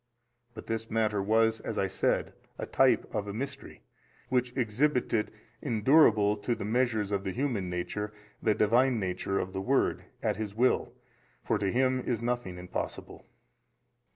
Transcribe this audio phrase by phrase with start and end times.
[0.55, 3.83] But this matter was (as I said) a type of a mystery,
[4.29, 5.29] which exhibited
[5.61, 8.11] endurable to the measures of the human nature,
[8.41, 10.91] the Divine Nature of the Word 22, at His Will,
[11.43, 13.27] for to Him is nothing impossible.